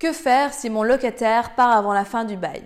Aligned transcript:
Que 0.00 0.14
faire 0.14 0.54
si 0.54 0.70
mon 0.70 0.82
locataire 0.82 1.54
part 1.54 1.76
avant 1.76 1.92
la 1.92 2.06
fin 2.06 2.24
du 2.24 2.34
bail? 2.34 2.62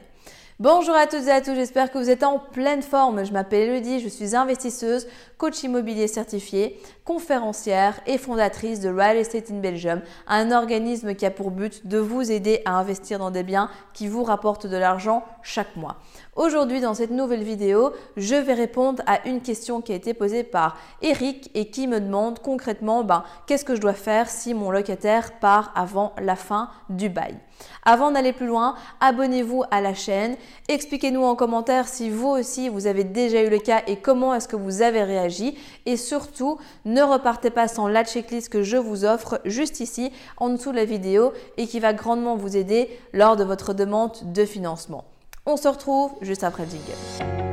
Bonjour 0.60 0.94
à 0.94 1.08
toutes 1.08 1.26
et 1.26 1.32
à 1.32 1.40
tous, 1.40 1.56
j'espère 1.56 1.90
que 1.90 1.98
vous 1.98 2.08
êtes 2.08 2.22
en 2.22 2.38
pleine 2.38 2.80
forme. 2.80 3.26
Je 3.26 3.32
m'appelle 3.32 3.70
Elodie, 3.70 3.98
je 3.98 4.08
suis 4.08 4.36
investisseuse, 4.36 5.08
coach 5.36 5.64
immobilier 5.64 6.06
certifié, 6.06 6.80
conférencière 7.04 8.00
et 8.06 8.16
fondatrice 8.16 8.80
de 8.80 8.88
Real 8.88 9.16
Estate 9.16 9.50
in 9.50 9.58
Belgium, 9.58 10.00
un 10.26 10.50
organisme 10.52 11.14
qui 11.14 11.26
a 11.26 11.30
pour 11.30 11.50
but 11.50 11.86
de 11.86 11.98
vous 11.98 12.32
aider 12.32 12.62
à 12.64 12.78
investir 12.78 13.18
dans 13.18 13.30
des 13.30 13.42
biens 13.42 13.68
qui 13.92 14.08
vous 14.08 14.24
rapportent 14.24 14.66
de 14.66 14.76
l'argent 14.76 15.22
chaque 15.42 15.76
mois. 15.76 15.96
Aujourd'hui, 16.36 16.80
dans 16.80 16.94
cette 16.94 17.10
nouvelle 17.10 17.42
vidéo, 17.42 17.92
je 18.16 18.34
vais 18.34 18.54
répondre 18.54 19.02
à 19.06 19.28
une 19.28 19.40
question 19.40 19.80
qui 19.80 19.92
a 19.92 19.96
été 19.96 20.14
posée 20.14 20.42
par 20.44 20.76
Eric 21.02 21.50
et 21.54 21.70
qui 21.70 21.86
me 21.86 22.00
demande 22.00 22.38
concrètement 22.40 23.04
ben, 23.04 23.22
qu'est-ce 23.46 23.64
que 23.64 23.74
je 23.74 23.80
dois 23.80 23.92
faire 23.92 24.28
si 24.28 24.54
mon 24.54 24.70
locataire 24.70 25.38
part 25.38 25.72
avant 25.76 26.12
la 26.20 26.36
fin 26.36 26.70
du 26.88 27.08
bail? 27.08 27.36
Avant 27.84 28.10
d'aller 28.10 28.32
plus 28.32 28.46
loin, 28.46 28.74
abonnez-vous 29.00 29.62
à 29.70 29.80
la 29.80 29.94
chaîne, 29.94 30.36
expliquez-nous 30.68 31.22
en 31.22 31.36
commentaire 31.36 31.86
si 31.86 32.10
vous 32.10 32.28
aussi 32.28 32.68
vous 32.68 32.86
avez 32.86 33.04
déjà 33.04 33.42
eu 33.42 33.50
le 33.50 33.58
cas 33.58 33.82
et 33.86 33.96
comment 33.96 34.34
est-ce 34.34 34.48
que 34.48 34.56
vous 34.56 34.82
avez 34.82 35.02
réagi 35.02 35.56
et 35.86 35.96
surtout 35.96 36.58
repartez 37.00 37.50
pas 37.50 37.68
sans 37.68 37.88
la 37.88 38.04
checklist 38.04 38.48
que 38.48 38.62
je 38.62 38.76
vous 38.76 39.04
offre 39.04 39.40
juste 39.44 39.80
ici 39.80 40.12
en 40.36 40.50
dessous 40.50 40.70
de 40.70 40.76
la 40.76 40.84
vidéo 40.84 41.32
et 41.56 41.66
qui 41.66 41.80
va 41.80 41.92
grandement 41.92 42.36
vous 42.36 42.56
aider 42.56 42.88
lors 43.12 43.36
de 43.36 43.44
votre 43.44 43.74
demande 43.74 44.12
de 44.32 44.44
financement. 44.44 45.04
On 45.46 45.56
se 45.56 45.68
retrouve 45.68 46.12
juste 46.22 46.44
après 46.44 46.64
le 46.64 46.70
jingle. 46.70 47.43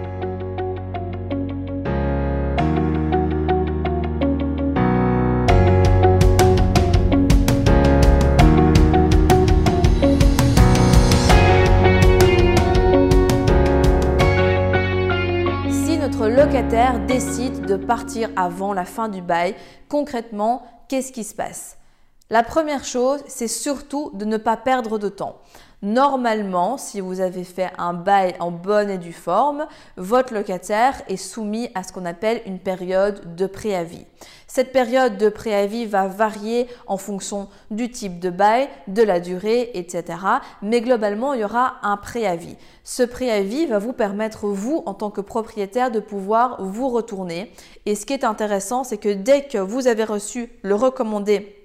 Décide 17.05 17.65
de 17.65 17.75
partir 17.75 18.29
avant 18.37 18.71
la 18.71 18.85
fin 18.85 19.09
du 19.09 19.21
bail, 19.21 19.55
concrètement, 19.89 20.63
qu'est-ce 20.87 21.11
qui 21.11 21.25
se 21.25 21.35
passe? 21.35 21.77
La 22.29 22.43
première 22.43 22.85
chose, 22.85 23.19
c'est 23.27 23.49
surtout 23.49 24.09
de 24.13 24.23
ne 24.23 24.37
pas 24.37 24.55
perdre 24.55 24.97
de 24.97 25.09
temps. 25.09 25.41
Normalement, 25.83 26.77
si 26.77 26.99
vous 26.99 27.21
avez 27.21 27.43
fait 27.43 27.71
un 27.79 27.93
bail 27.93 28.35
en 28.39 28.51
bonne 28.51 28.91
et 28.91 28.99
due 28.99 29.13
forme, 29.13 29.65
votre 29.97 30.31
locataire 30.31 31.01
est 31.07 31.17
soumis 31.17 31.69
à 31.73 31.81
ce 31.81 31.91
qu'on 31.91 32.05
appelle 32.05 32.41
une 32.45 32.59
période 32.59 33.35
de 33.35 33.47
préavis. 33.47 34.05
Cette 34.45 34.73
période 34.73 35.17
de 35.17 35.27
préavis 35.29 35.87
va 35.87 36.07
varier 36.07 36.67
en 36.85 36.97
fonction 36.97 37.47
du 37.71 37.89
type 37.89 38.19
de 38.19 38.29
bail, 38.29 38.69
de 38.87 39.01
la 39.01 39.19
durée, 39.19 39.71
etc. 39.73 40.19
Mais 40.61 40.81
globalement, 40.81 41.33
il 41.33 41.41
y 41.41 41.45
aura 41.45 41.77
un 41.81 41.97
préavis. 41.97 42.57
Ce 42.83 43.01
préavis 43.01 43.65
va 43.65 43.79
vous 43.79 43.93
permettre, 43.93 44.47
vous, 44.47 44.83
en 44.85 44.93
tant 44.93 45.09
que 45.09 45.21
propriétaire, 45.21 45.89
de 45.89 45.99
pouvoir 45.99 46.61
vous 46.61 46.89
retourner. 46.89 47.51
Et 47.87 47.95
ce 47.95 48.05
qui 48.05 48.13
est 48.13 48.23
intéressant, 48.23 48.83
c'est 48.83 48.97
que 48.97 49.13
dès 49.13 49.45
que 49.45 49.57
vous 49.57 49.87
avez 49.87 50.03
reçu 50.03 50.49
le 50.61 50.75
recommandé 50.75 51.60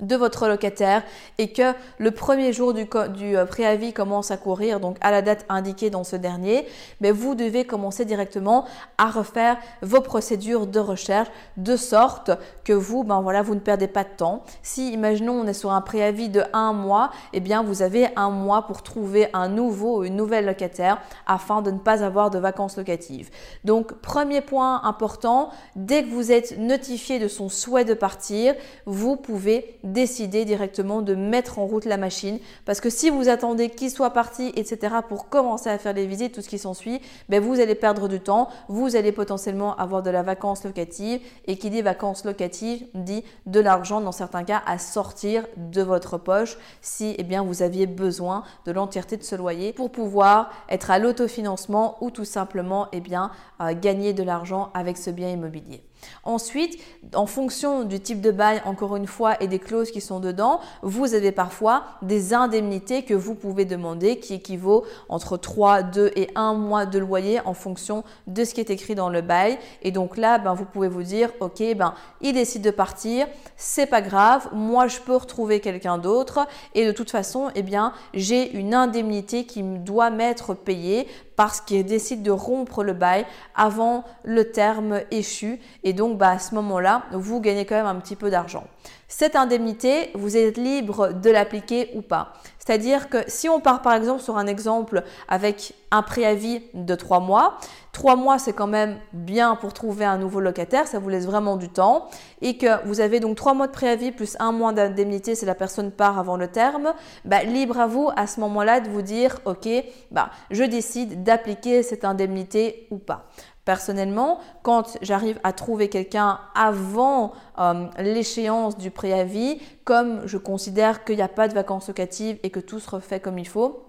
de 0.00 0.16
votre 0.16 0.48
locataire 0.48 1.02
et 1.38 1.52
que 1.52 1.72
le 1.98 2.10
premier 2.10 2.52
jour 2.52 2.72
du, 2.74 2.86
euh, 2.92 3.44
préavis 3.44 3.92
commence 3.92 4.30
à 4.30 4.36
courir, 4.36 4.80
donc 4.80 4.96
à 5.00 5.10
la 5.10 5.22
date 5.22 5.44
indiquée 5.48 5.90
dans 5.90 6.04
ce 6.04 6.16
dernier, 6.16 6.66
mais 7.00 7.10
vous 7.10 7.34
devez 7.34 7.64
commencer 7.64 8.04
directement 8.04 8.64
à 8.96 9.10
refaire 9.10 9.56
vos 9.82 10.00
procédures 10.00 10.66
de 10.66 10.80
recherche 10.80 11.28
de 11.56 11.76
sorte 11.76 12.30
que 12.64 12.72
vous, 12.72 13.04
ben 13.04 13.20
voilà, 13.20 13.42
vous 13.42 13.54
ne 13.54 13.60
perdez 13.60 13.88
pas 13.88 14.04
de 14.04 14.10
temps. 14.16 14.44
Si, 14.62 14.92
imaginons, 14.92 15.40
on 15.40 15.46
est 15.46 15.54
sur 15.54 15.72
un 15.72 15.80
préavis 15.80 16.28
de 16.28 16.42
un 16.52 16.72
mois, 16.72 17.10
eh 17.32 17.40
bien, 17.40 17.62
vous 17.62 17.82
avez 17.82 18.08
un 18.16 18.30
mois 18.30 18.66
pour 18.66 18.82
trouver 18.82 19.28
un 19.32 19.48
nouveau 19.48 19.98
ou 19.98 20.04
une 20.04 20.16
nouvelle 20.16 20.46
locataire 20.46 21.00
afin 21.26 21.62
de 21.62 21.70
ne 21.70 21.78
pas 21.78 22.04
avoir 22.04 22.30
de 22.30 22.38
vacances 22.38 22.76
locatives. 22.76 23.30
Donc, 23.64 23.94
premier 24.00 24.40
point 24.40 24.82
important, 24.84 25.50
dès 25.76 26.04
que 26.04 26.10
vous 26.10 26.32
êtes 26.32 26.58
notifié 26.58 27.18
de 27.18 27.28
son 27.28 27.48
souhait 27.48 27.84
de 27.84 27.94
partir, 27.94 28.54
vous 28.86 29.16
pouvez 29.16 29.78
décider 29.92 30.44
directement 30.44 31.02
de 31.02 31.14
mettre 31.14 31.58
en 31.58 31.66
route 31.66 31.84
la 31.84 31.96
machine. 31.96 32.38
Parce 32.64 32.80
que 32.80 32.90
si 32.90 33.10
vous 33.10 33.28
attendez 33.28 33.70
qu'il 33.70 33.90
soit 33.90 34.10
parti, 34.10 34.52
etc., 34.56 34.96
pour 35.08 35.28
commencer 35.28 35.70
à 35.70 35.78
faire 35.78 35.92
les 35.92 36.06
visites, 36.06 36.32
tout 36.32 36.42
ce 36.42 36.48
qui 36.48 36.58
s'ensuit, 36.58 37.00
ben 37.28 37.42
vous 37.42 37.60
allez 37.60 37.74
perdre 37.74 38.08
du 38.08 38.20
temps, 38.20 38.48
vous 38.68 38.96
allez 38.96 39.12
potentiellement 39.12 39.76
avoir 39.76 40.02
de 40.02 40.10
la 40.10 40.22
vacance 40.22 40.64
locative. 40.64 41.20
Et 41.46 41.56
qui 41.56 41.70
dit 41.70 41.82
vacances 41.82 42.24
locatives 42.24 42.86
dit 42.94 43.24
de 43.46 43.60
l'argent, 43.60 44.00
dans 44.00 44.12
certains 44.12 44.44
cas, 44.44 44.62
à 44.66 44.78
sortir 44.78 45.46
de 45.56 45.82
votre 45.82 46.18
poche 46.18 46.58
si 46.80 47.14
eh 47.18 47.22
bien, 47.22 47.42
vous 47.42 47.62
aviez 47.62 47.86
besoin 47.86 48.44
de 48.66 48.72
l'entièreté 48.72 49.16
de 49.16 49.22
ce 49.22 49.34
loyer 49.34 49.72
pour 49.72 49.90
pouvoir 49.90 50.50
être 50.68 50.90
à 50.90 50.98
l'autofinancement 50.98 51.96
ou 52.00 52.10
tout 52.10 52.24
simplement 52.24 52.88
eh 52.92 53.00
bien, 53.00 53.30
euh, 53.60 53.74
gagner 53.74 54.12
de 54.12 54.22
l'argent 54.22 54.70
avec 54.74 54.96
ce 54.96 55.10
bien 55.10 55.30
immobilier. 55.30 55.87
Ensuite, 56.24 56.78
en 57.14 57.26
fonction 57.26 57.84
du 57.84 58.00
type 58.00 58.20
de 58.20 58.30
bail, 58.30 58.60
encore 58.64 58.96
une 58.96 59.06
fois, 59.06 59.42
et 59.42 59.48
des 59.48 59.58
clauses 59.58 59.90
qui 59.90 60.00
sont 60.00 60.20
dedans, 60.20 60.60
vous 60.82 61.14
avez 61.14 61.32
parfois 61.32 61.84
des 62.02 62.34
indemnités 62.34 63.02
que 63.02 63.14
vous 63.14 63.34
pouvez 63.34 63.64
demander 63.64 64.18
qui 64.18 64.34
équivaut 64.34 64.84
entre 65.08 65.36
3, 65.36 65.82
2 65.82 66.12
et 66.16 66.28
1 66.34 66.54
mois 66.54 66.86
de 66.86 66.98
loyer 66.98 67.40
en 67.44 67.54
fonction 67.54 68.04
de 68.26 68.44
ce 68.44 68.54
qui 68.54 68.60
est 68.60 68.70
écrit 68.70 68.94
dans 68.94 69.08
le 69.08 69.20
bail. 69.22 69.58
Et 69.82 69.90
donc 69.90 70.16
là, 70.16 70.38
ben, 70.38 70.54
vous 70.54 70.64
pouvez 70.64 70.88
vous 70.88 71.02
dire, 71.02 71.30
ok, 71.40 71.62
ben, 71.76 71.94
il 72.20 72.34
décide 72.34 72.62
de 72.62 72.70
partir, 72.70 73.26
c'est 73.56 73.86
pas 73.86 74.02
grave, 74.02 74.48
moi 74.52 74.86
je 74.86 74.98
peux 75.00 75.16
retrouver 75.16 75.60
quelqu'un 75.60 75.98
d'autre 75.98 76.46
et 76.74 76.86
de 76.86 76.92
toute 76.92 77.10
façon, 77.10 77.50
eh 77.54 77.62
bien, 77.62 77.92
j'ai 78.14 78.52
une 78.52 78.74
indemnité 78.74 79.44
qui 79.44 79.62
doit 79.62 80.10
m'être 80.10 80.54
payée 80.54 81.06
parce 81.38 81.60
qu'il 81.60 81.86
décide 81.86 82.22
de 82.24 82.32
rompre 82.32 82.82
le 82.82 82.94
bail 82.94 83.24
avant 83.54 84.04
le 84.24 84.50
terme 84.50 85.02
échu. 85.12 85.60
Donc, 85.92 86.18
bah, 86.18 86.30
à 86.30 86.38
ce 86.38 86.54
moment-là, 86.54 87.02
vous 87.12 87.40
gagnez 87.40 87.64
quand 87.64 87.76
même 87.76 87.86
un 87.86 87.96
petit 87.96 88.16
peu 88.16 88.30
d'argent. 88.30 88.64
Cette 89.08 89.36
indemnité, 89.36 90.10
vous 90.14 90.36
êtes 90.36 90.58
libre 90.58 91.12
de 91.12 91.30
l'appliquer 91.30 91.90
ou 91.94 92.02
pas. 92.02 92.34
C'est-à-dire 92.68 93.08
que 93.08 93.16
si 93.28 93.48
on 93.48 93.60
part 93.60 93.80
par 93.80 93.94
exemple 93.94 94.20
sur 94.20 94.36
un 94.36 94.46
exemple 94.46 95.02
avec 95.26 95.72
un 95.90 96.02
préavis 96.02 96.60
de 96.74 96.94
trois 96.94 97.18
mois, 97.18 97.56
trois 97.92 98.14
mois 98.14 98.38
c'est 98.38 98.52
quand 98.52 98.66
même 98.66 98.98
bien 99.14 99.56
pour 99.56 99.72
trouver 99.72 100.04
un 100.04 100.18
nouveau 100.18 100.40
locataire, 100.40 100.86
ça 100.86 100.98
vous 100.98 101.08
laisse 101.08 101.24
vraiment 101.24 101.56
du 101.56 101.70
temps, 101.70 102.08
et 102.42 102.58
que 102.58 102.86
vous 102.86 103.00
avez 103.00 103.20
donc 103.20 103.36
trois 103.36 103.54
mois 103.54 103.68
de 103.68 103.72
préavis 103.72 104.12
plus 104.12 104.36
un 104.38 104.52
mois 104.52 104.74
d'indemnité 104.74 105.34
si 105.34 105.46
la 105.46 105.54
personne 105.54 105.90
part 105.90 106.18
avant 106.18 106.36
le 106.36 106.48
terme, 106.48 106.92
bah, 107.24 107.42
libre 107.42 107.80
à 107.80 107.86
vous 107.86 108.10
à 108.14 108.26
ce 108.26 108.38
moment-là 108.40 108.80
de 108.80 108.90
vous 108.90 109.00
dire 109.00 109.38
ok, 109.46 109.66
bah, 110.10 110.28
je 110.50 110.64
décide 110.64 111.22
d'appliquer 111.22 111.82
cette 111.82 112.04
indemnité 112.04 112.86
ou 112.90 112.98
pas. 112.98 113.30
Personnellement, 113.68 114.40
quand 114.62 114.96
j'arrive 115.02 115.38
à 115.44 115.52
trouver 115.52 115.90
quelqu'un 115.90 116.40
avant 116.54 117.32
euh, 117.58 117.86
l'échéance 117.98 118.78
du 118.78 118.90
préavis, 118.90 119.60
comme 119.84 120.26
je 120.26 120.38
considère 120.38 121.04
qu'il 121.04 121.16
n'y 121.16 121.22
a 121.22 121.28
pas 121.28 121.48
de 121.48 121.52
vacances 121.52 121.88
locatives 121.88 122.38
et 122.42 122.48
que 122.48 122.60
tout 122.60 122.80
se 122.80 122.88
refait 122.88 123.20
comme 123.20 123.38
il 123.38 123.46
faut, 123.46 123.84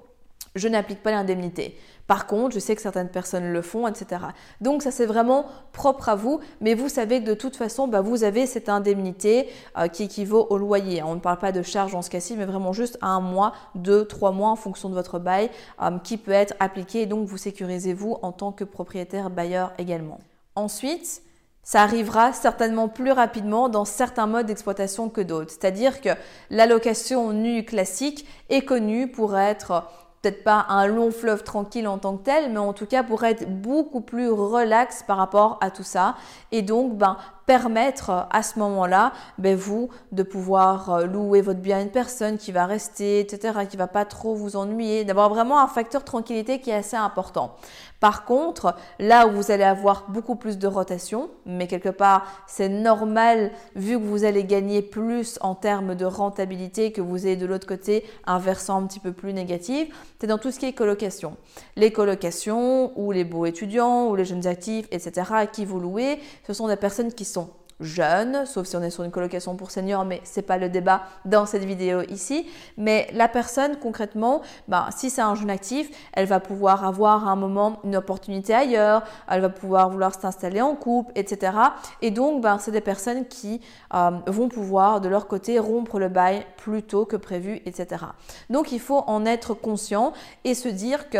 je 0.53 0.67
n'applique 0.67 1.01
pas 1.01 1.11
l'indemnité. 1.11 1.77
Par 2.09 2.25
contre, 2.25 2.55
je 2.55 2.59
sais 2.59 2.75
que 2.75 2.81
certaines 2.81 3.09
personnes 3.09 3.53
le 3.53 3.61
font, 3.61 3.87
etc. 3.87 4.23
Donc 4.61 4.81
ça 4.81 4.89
c'est 4.89 5.05
vraiment 5.05 5.45
propre 5.73 6.09
à 6.09 6.15
vous, 6.15 6.39
mais 6.59 6.73
vous 6.73 6.89
savez 6.89 7.21
que 7.21 7.27
de 7.27 7.35
toute 7.35 7.55
façon, 7.55 7.87
bah, 7.87 8.01
vous 8.01 8.23
avez 8.23 8.47
cette 8.47 8.67
indemnité 8.67 9.47
euh, 9.77 9.87
qui 9.87 10.05
équivaut 10.05 10.47
au 10.49 10.57
loyer. 10.57 11.03
On 11.03 11.13
ne 11.13 11.19
parle 11.19 11.37
pas 11.37 11.51
de 11.51 11.61
charge 11.61 11.93
en 11.93 12.01
ce 12.01 12.09
cas-ci, 12.09 12.35
mais 12.35 12.45
vraiment 12.45 12.73
juste 12.73 12.97
un 13.03 13.19
mois, 13.19 13.53
deux, 13.75 14.05
trois 14.05 14.31
mois 14.31 14.49
en 14.49 14.55
fonction 14.55 14.89
de 14.89 14.95
votre 14.95 15.19
bail 15.19 15.51
euh, 15.83 15.99
qui 16.03 16.17
peut 16.17 16.31
être 16.31 16.55
appliqué. 16.59 17.05
Donc 17.05 17.27
vous 17.27 17.37
sécurisez 17.37 17.93
vous 17.93 18.17
en 18.23 18.31
tant 18.31 18.51
que 18.51 18.63
propriétaire 18.63 19.29
bailleur 19.29 19.71
également. 19.77 20.17
Ensuite, 20.55 21.21
ça 21.61 21.83
arrivera 21.83 22.33
certainement 22.33 22.87
plus 22.87 23.11
rapidement 23.11 23.69
dans 23.69 23.85
certains 23.85 24.25
modes 24.25 24.47
d'exploitation 24.47 25.09
que 25.09 25.21
d'autres. 25.21 25.51
C'est-à-dire 25.51 26.01
que 26.01 26.09
l'allocation 26.49 27.33
nue 27.33 27.65
classique 27.65 28.25
est 28.49 28.63
connue 28.63 29.11
pour 29.11 29.37
être 29.37 29.83
peut-être 30.21 30.43
pas 30.43 30.65
un 30.69 30.87
long 30.87 31.11
fleuve 31.11 31.43
tranquille 31.43 31.87
en 31.87 31.97
tant 31.97 32.17
que 32.17 32.23
tel, 32.23 32.51
mais 32.51 32.59
en 32.59 32.73
tout 32.73 32.85
cas 32.85 33.03
pour 33.03 33.23
être 33.23 33.49
beaucoup 33.49 34.01
plus 34.01 34.29
relax 34.29 35.03
par 35.03 35.17
rapport 35.17 35.57
à 35.61 35.71
tout 35.71 35.83
ça. 35.83 36.15
Et 36.51 36.61
donc, 36.61 36.97
ben, 36.97 37.17
permettre 37.49 38.27
à 38.29 38.43
ce 38.43 38.59
moment-là, 38.59 39.11
ben, 39.39 39.55
vous, 39.55 39.89
de 40.11 40.21
pouvoir 40.21 40.91
euh, 40.91 41.05
louer 41.07 41.41
votre 41.41 41.61
bien 41.61 41.79
à 41.79 41.81
une 41.81 41.89
personne 41.89 42.37
qui 42.37 42.51
va 42.51 42.67
rester, 42.67 43.21
etc., 43.21 43.65
qui 43.67 43.75
va 43.75 43.87
pas 43.87 44.05
trop 44.05 44.35
vous 44.35 44.55
ennuyer, 44.55 45.03
d'avoir 45.03 45.29
vraiment 45.29 45.59
un 45.59 45.67
facteur 45.67 46.03
tranquillité 46.03 46.59
qui 46.59 46.69
est 46.69 46.75
assez 46.75 46.95
important. 46.95 47.55
Par 47.99 48.23
contre, 48.23 48.75
là 48.99 49.27
où 49.27 49.31
vous 49.31 49.51
allez 49.51 49.63
avoir 49.63 50.05
beaucoup 50.09 50.35
plus 50.35 50.57
de 50.57 50.67
rotation, 50.67 51.29
mais 51.45 51.67
quelque 51.67 51.89
part 51.89 52.25
c'est 52.47 52.69
normal 52.69 53.51
vu 53.75 53.99
que 53.99 54.03
vous 54.03 54.23
allez 54.23 54.45
gagner 54.45 54.81
plus 54.81 55.37
en 55.41 55.53
termes 55.53 55.95
de 55.95 56.05
rentabilité 56.05 56.91
que 56.93 57.01
vous 57.01 57.27
ayez 57.27 57.35
de 57.35 57.45
l'autre 57.45 57.67
côté 57.67 58.05
un 58.25 58.39
versant 58.39 58.81
un 58.81 58.87
petit 58.87 59.01
peu 59.01 59.11
plus 59.11 59.33
négatif, 59.33 59.89
c'est 60.21 60.27
dans 60.27 60.37
tout 60.37 60.51
ce 60.51 60.59
qui 60.59 60.67
est 60.67 60.73
colocation. 60.73 61.35
Les 61.75 61.91
colocations 61.91 62.97
ou 62.97 63.11
les 63.11 63.25
beaux 63.25 63.45
étudiants 63.45 64.07
ou 64.07 64.15
les 64.15 64.25
jeunes 64.25 64.47
actifs, 64.47 64.87
etc., 64.91 65.31
qui 65.51 65.65
vous 65.65 65.79
louez, 65.79 66.19
ce 66.47 66.53
sont 66.53 66.67
des 66.67 66.77
personnes 66.77 67.11
qui 67.11 67.25
sont 67.25 67.38
jeunes, 67.79 68.45
sauf 68.45 68.67
si 68.67 68.75
on 68.75 68.83
est 68.83 68.89
sur 68.89 69.03
une 69.03 69.11
colocation 69.11 69.55
pour 69.55 69.71
seniors, 69.71 70.05
mais 70.05 70.21
ce 70.23 70.39
n'est 70.39 70.45
pas 70.45 70.57
le 70.57 70.69
débat 70.69 71.03
dans 71.25 71.45
cette 71.45 71.63
vidéo 71.63 72.01
ici. 72.09 72.47
Mais 72.77 73.07
la 73.13 73.27
personne, 73.27 73.77
concrètement, 73.77 74.41
bah, 74.67 74.89
si 74.95 75.09
c'est 75.09 75.21
un 75.21 75.35
jeune 75.35 75.49
actif, 75.49 75.89
elle 76.13 76.25
va 76.25 76.39
pouvoir 76.39 76.85
avoir 76.85 77.27
à 77.27 77.31
un 77.31 77.35
moment 77.35 77.79
une 77.83 77.95
opportunité 77.95 78.53
ailleurs, 78.53 79.03
elle 79.29 79.41
va 79.41 79.49
pouvoir 79.49 79.89
vouloir 79.89 80.13
s'installer 80.13 80.61
en 80.61 80.75
couple, 80.75 81.11
etc. 81.15 81.53
Et 82.01 82.11
donc, 82.11 82.41
bah, 82.41 82.57
c'est 82.59 82.71
des 82.71 82.81
personnes 82.81 83.27
qui 83.27 83.61
euh, 83.93 84.11
vont 84.27 84.49
pouvoir, 84.49 85.01
de 85.01 85.09
leur 85.09 85.27
côté, 85.27 85.59
rompre 85.59 85.99
le 85.99 86.09
bail 86.09 86.45
plus 86.57 86.83
tôt 86.83 87.05
que 87.05 87.15
prévu, 87.15 87.61
etc. 87.65 88.05
Donc, 88.49 88.71
il 88.71 88.79
faut 88.79 89.03
en 89.07 89.25
être 89.25 89.53
conscient 89.53 90.13
et 90.43 90.53
se 90.53 90.69
dire 90.69 91.09
que 91.09 91.19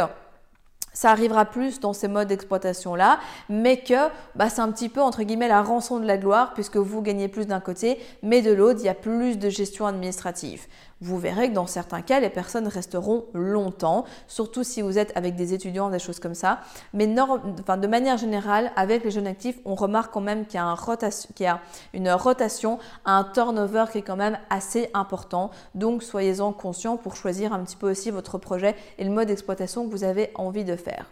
ça 0.99 1.11
arrivera 1.11 1.45
plus 1.45 1.79
dans 1.79 1.93
ces 1.93 2.09
modes 2.09 2.27
d'exploitation-là, 2.27 3.19
mais 3.47 3.77
que 3.77 4.09
bah, 4.35 4.49
c'est 4.49 4.59
un 4.59 4.69
petit 4.69 4.89
peu 4.89 4.99
entre 5.01 5.23
guillemets 5.23 5.47
la 5.47 5.61
rançon 5.61 5.97
de 5.97 6.05
la 6.05 6.17
gloire 6.17 6.53
puisque 6.53 6.75
vous 6.75 7.01
gagnez 7.01 7.29
plus 7.29 7.47
d'un 7.47 7.61
côté, 7.61 7.99
mais 8.21 8.41
de 8.41 8.51
l'autre, 8.51 8.81
il 8.81 8.85
y 8.85 8.89
a 8.89 8.93
plus 8.93 9.39
de 9.39 9.47
gestion 9.47 9.87
administrative 9.87 10.67
vous 11.01 11.17
verrez 11.17 11.49
que 11.49 11.53
dans 11.53 11.67
certains 11.67 12.01
cas, 12.01 12.19
les 12.19 12.29
personnes 12.29 12.67
resteront 12.67 13.25
longtemps, 13.33 14.05
surtout 14.27 14.63
si 14.63 14.81
vous 14.81 14.97
êtes 14.97 15.15
avec 15.15 15.35
des 15.35 15.53
étudiants, 15.53 15.89
des 15.89 15.99
choses 15.99 16.19
comme 16.19 16.35
ça. 16.35 16.59
Mais 16.93 17.07
de 17.07 17.87
manière 17.87 18.17
générale, 18.17 18.71
avec 18.75 19.03
les 19.03 19.11
jeunes 19.11 19.27
actifs, 19.27 19.57
on 19.65 19.75
remarque 19.75 20.13
quand 20.13 20.21
même 20.21 20.45
qu'il 20.45 20.59
y, 20.59 21.45
a 21.45 21.61
une 21.93 22.11
rotation, 22.11 22.79
un 23.05 23.23
turnover 23.23 23.85
qui 23.91 23.99
est 23.99 24.03
quand 24.03 24.15
même 24.15 24.37
assez 24.49 24.89
important. 24.93 25.51
Donc, 25.75 26.03
soyez-en 26.03 26.51
conscients 26.51 26.97
pour 26.97 27.15
choisir 27.15 27.53
un 27.53 27.63
petit 27.63 27.77
peu 27.77 27.89
aussi 27.89 28.11
votre 28.11 28.37
projet 28.37 28.75
et 28.97 29.03
le 29.03 29.11
mode 29.11 29.27
d'exploitation 29.27 29.85
que 29.85 29.91
vous 29.91 30.03
avez 30.03 30.31
envie 30.35 30.65
de 30.65 30.75
faire. 30.75 31.05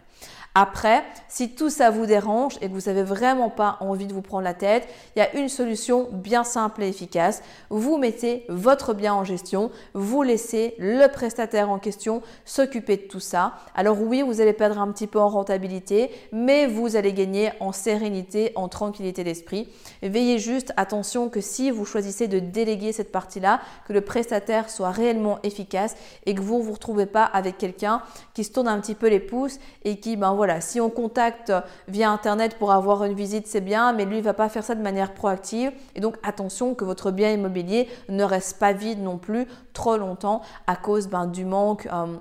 Après, 0.54 1.04
si 1.28 1.54
tout 1.54 1.70
ça 1.70 1.90
vous 1.90 2.06
dérange 2.06 2.56
et 2.60 2.68
que 2.68 2.74
vous 2.74 2.90
n'avez 2.90 3.04
vraiment 3.04 3.48
pas 3.48 3.76
envie 3.80 4.06
de 4.06 4.12
vous 4.12 4.22
prendre 4.22 4.42
la 4.42 4.54
tête, 4.54 4.88
il 5.14 5.20
y 5.20 5.22
a 5.22 5.36
une 5.36 5.48
solution 5.48 6.08
bien 6.10 6.42
simple 6.42 6.82
et 6.82 6.88
efficace. 6.88 7.42
Vous 7.70 7.96
mettez 7.96 8.44
votre 8.48 8.92
bien 8.92 9.14
en 9.14 9.22
gestion, 9.22 9.70
vous 9.94 10.22
laissez 10.22 10.74
le 10.78 11.06
prestataire 11.08 11.70
en 11.70 11.78
question 11.78 12.22
s'occuper 12.44 12.96
de 12.96 13.02
tout 13.02 13.20
ça. 13.20 13.54
Alors 13.76 14.00
oui, 14.00 14.22
vous 14.22 14.40
allez 14.40 14.52
perdre 14.52 14.80
un 14.80 14.90
petit 14.90 15.06
peu 15.06 15.20
en 15.20 15.28
rentabilité, 15.28 16.10
mais 16.32 16.66
vous 16.66 16.96
allez 16.96 17.12
gagner 17.12 17.52
en 17.60 17.70
sérénité, 17.70 18.50
en 18.56 18.68
tranquillité 18.68 19.22
d'esprit. 19.22 19.68
Veillez 20.02 20.38
juste, 20.38 20.72
attention 20.76 21.28
que 21.28 21.40
si 21.40 21.70
vous 21.70 21.84
choisissez 21.84 22.26
de 22.26 22.40
déléguer 22.40 22.92
cette 22.92 23.12
partie-là, 23.12 23.60
que 23.86 23.92
le 23.92 24.00
prestataire 24.00 24.70
soit 24.70 24.90
réellement 24.90 25.38
efficace 25.44 25.94
et 26.26 26.34
que 26.34 26.40
vous 26.40 26.58
ne 26.58 26.62
vous 26.64 26.72
retrouvez 26.72 27.06
pas 27.06 27.24
avec 27.24 27.58
quelqu'un 27.58 28.02
qui 28.34 28.42
se 28.42 28.52
tourne 28.52 28.68
un 28.68 28.80
petit 28.80 28.94
peu 28.94 29.08
les 29.08 29.20
pouces 29.20 29.58
et 29.84 30.00
qui, 30.00 30.16
ben 30.16 30.34
voilà, 30.34 30.47
si 30.60 30.80
on 30.80 30.90
contacte 30.90 31.52
via 31.86 32.10
Internet 32.10 32.58
pour 32.58 32.72
avoir 32.72 33.04
une 33.04 33.14
visite, 33.14 33.46
c'est 33.46 33.60
bien, 33.60 33.92
mais 33.92 34.04
lui, 34.04 34.16
il 34.16 34.20
ne 34.20 34.24
va 34.24 34.34
pas 34.34 34.48
faire 34.48 34.64
ça 34.64 34.74
de 34.74 34.82
manière 34.82 35.14
proactive. 35.14 35.72
Et 35.94 36.00
donc, 36.00 36.16
attention 36.22 36.74
que 36.74 36.84
votre 36.84 37.10
bien 37.10 37.32
immobilier 37.32 37.88
ne 38.08 38.24
reste 38.24 38.58
pas 38.58 38.72
vide 38.72 39.00
non 39.02 39.18
plus 39.18 39.46
trop 39.72 39.96
longtemps 39.96 40.42
à 40.66 40.76
cause 40.76 41.08
ben, 41.08 41.26
du 41.26 41.44
manque 41.44 41.86
euh, 41.92 42.16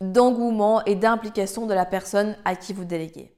d'engouement 0.00 0.84
et 0.84 0.94
d'implication 0.94 1.66
de 1.66 1.74
la 1.74 1.84
personne 1.84 2.36
à 2.44 2.54
qui 2.54 2.72
vous 2.72 2.84
déléguez. 2.84 3.37